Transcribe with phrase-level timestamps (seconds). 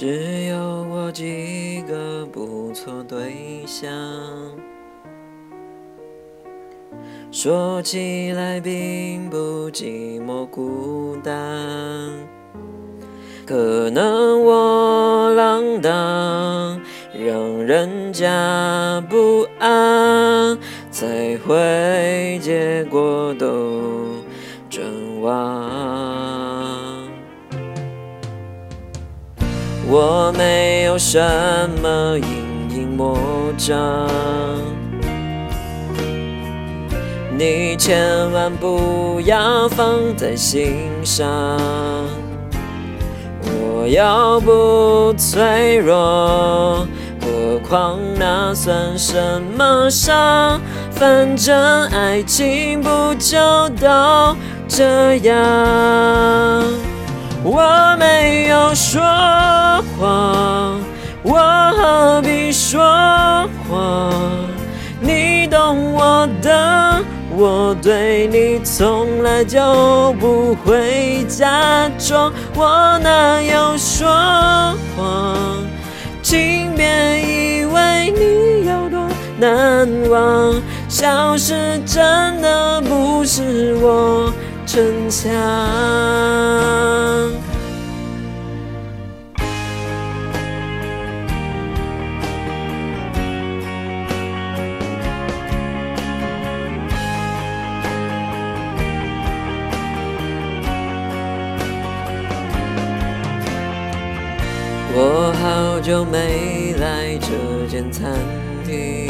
[0.00, 3.90] 只有我几个不错对象，
[7.32, 11.34] 说起来并不寂寞孤单，
[13.44, 16.80] 可能我浪荡，
[17.12, 20.56] 让人家不安，
[20.92, 24.22] 才会结果都
[24.70, 24.86] 转
[25.20, 25.77] 忘。
[29.90, 31.18] 我没有什
[31.82, 33.18] 么阴影魔
[33.56, 34.06] 障，
[37.38, 41.26] 你千万不要放在心上。
[43.40, 46.86] 我又不脆弱，
[47.22, 50.60] 何况那算什么伤？
[50.90, 53.38] 反正爱情不就
[53.70, 54.36] 都
[54.68, 55.34] 这样？
[57.42, 59.00] 我没有说
[59.82, 60.74] 话，
[61.22, 61.38] 我
[61.76, 62.80] 何必说
[63.68, 64.12] 谎？
[65.00, 67.02] 你懂我的，
[67.36, 72.32] 我对你从来就不会假装。
[72.54, 74.08] 我哪有说
[74.96, 75.36] 谎？
[76.20, 76.84] 请别
[77.20, 84.32] 以为你有多难忘，消失真的不是我
[84.66, 85.32] 逞强。
[105.40, 108.12] 好久没来这间餐
[108.66, 109.08] 厅，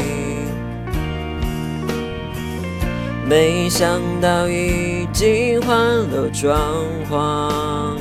[3.27, 6.59] 没想到已经换了装
[7.09, 7.97] 潢。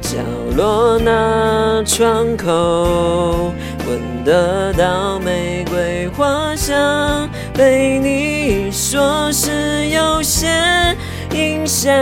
[0.00, 0.16] 角
[0.56, 3.52] 落那窗口
[3.86, 10.48] 闻得到玫瑰花香，被你说是有些
[11.34, 11.92] 影响。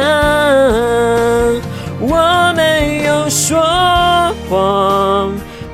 [2.06, 3.58] 我没有说
[4.50, 4.83] 谎，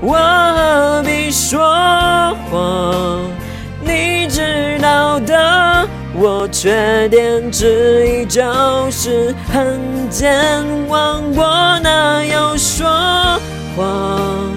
[0.03, 3.21] 我何必说谎？
[3.83, 8.43] 你知道的，我缺点之一就
[8.91, 9.79] 是很
[10.09, 10.33] 健
[10.89, 11.23] 忘。
[11.35, 12.89] 我哪有说
[13.77, 14.53] 谎？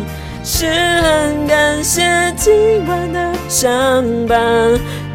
[0.46, 4.40] 是很感谢今晚的相伴，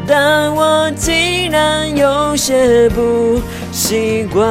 [0.07, 3.39] 但我竟然有些不
[3.71, 4.43] 习惯。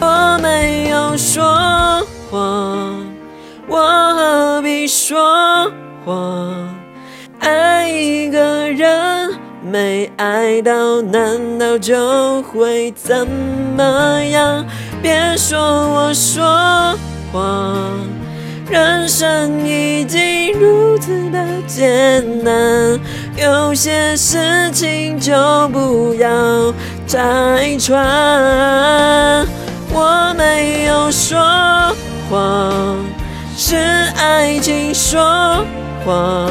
[0.00, 3.05] 我没有说谎，
[5.08, 5.70] 说
[6.04, 6.74] 谎？
[7.38, 9.30] 爱一个人
[9.62, 14.66] 没爱到，难道就会怎么样？
[15.00, 16.98] 别说我说
[17.30, 17.88] 谎，
[18.68, 21.38] 人生已经如此的
[21.68, 22.98] 艰难，
[23.36, 25.32] 有些事情就
[25.68, 26.74] 不要
[27.06, 29.46] 拆穿。
[29.92, 31.38] 我没有说
[32.28, 33.05] 谎，
[33.68, 35.66] 是爱情说
[36.04, 36.48] 谎。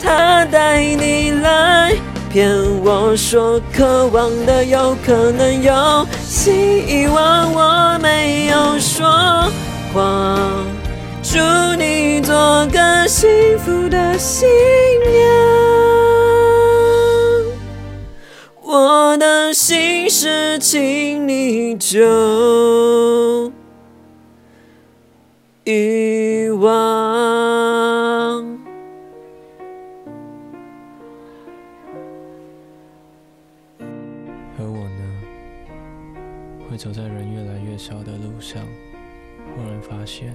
[0.00, 1.92] 他带你来
[2.32, 2.48] 骗
[2.84, 7.52] 我说渴望的有可能有希望。
[7.52, 9.50] 我没有说
[9.92, 10.38] 谎，
[11.20, 11.40] 祝
[11.76, 14.48] 你做个幸福的新
[15.00, 15.18] 娘。
[18.62, 23.50] 我的心事，请你就
[25.64, 26.09] 遗
[34.60, 38.62] 而我呢，会走在人越来越少的路上，
[39.56, 40.34] 忽然发现。